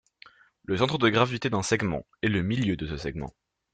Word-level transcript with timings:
Le 0.63 0.77
centre 0.77 0.97
de 0.97 1.09
gravité 1.09 1.51
d'un 1.51 1.61
segment 1.61 2.07
est 2.23 2.27
le 2.27 2.41
milieu 2.41 2.75
de 2.75 2.87
ce 2.87 2.97
segment. 2.97 3.35